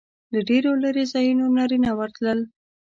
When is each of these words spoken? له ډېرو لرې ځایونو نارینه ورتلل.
له 0.33 0.39
ډېرو 0.49 0.71
لرې 0.83 1.03
ځایونو 1.13 1.45
نارینه 1.57 1.89
ورتلل. 1.99 2.39